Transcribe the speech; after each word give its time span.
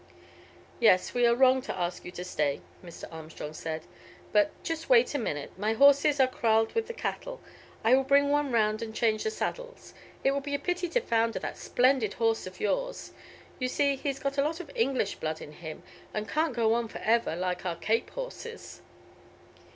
"Yes, 0.79 1.13
we 1.13 1.27
are 1.27 1.35
wrong 1.35 1.61
to 1.61 1.77
ask 1.77 2.03
you 2.05 2.11
to 2.13 2.23
stay," 2.23 2.61
Mr. 2.83 3.03
Armstrong 3.13 3.53
said; 3.53 3.83
"but 4.31 4.49
just 4.63 4.89
wait 4.89 5.13
a 5.13 5.19
minute, 5.19 5.51
my 5.59 5.73
horses 5.73 6.19
are 6.19 6.25
kraaled 6.27 6.73
with 6.73 6.87
the 6.87 6.93
cattle. 6.93 7.39
I 7.83 7.95
will 7.95 8.01
bring 8.03 8.31
one 8.31 8.51
round 8.51 8.81
and 8.81 8.95
change 8.95 9.23
the 9.25 9.29
saddles; 9.29 9.93
it 10.23 10.31
will 10.31 10.41
be 10.41 10.55
a 10.55 10.59
pity 10.59 10.89
to 10.89 11.01
founder 11.01 11.37
that 11.37 11.55
splendid 11.55 12.13
horse 12.15 12.47
of 12.47 12.59
yours. 12.59 13.11
You 13.59 13.67
see 13.67 13.95
he 13.95 14.07
has 14.09 14.17
got 14.17 14.39
a 14.39 14.43
lot 14.43 14.59
of 14.59 14.71
English 14.73 15.17
blood 15.17 15.39
in 15.39 15.51
him, 15.51 15.83
and 16.15 16.27
can't 16.27 16.55
go 16.55 16.73
on 16.73 16.87
for 16.87 16.97
ever 16.97 17.35
like 17.35 17.63
our 17.63 17.75
Cape 17.75 18.09
horses." 18.09 18.81